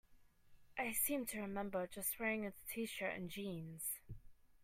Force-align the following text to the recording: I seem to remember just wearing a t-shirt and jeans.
I 0.79 0.93
seem 0.93 1.27
to 1.27 1.41
remember 1.41 1.85
just 1.85 2.19
wearing 2.19 2.43
a 2.47 2.53
t-shirt 2.71 3.13
and 3.15 3.29
jeans. 3.29 3.99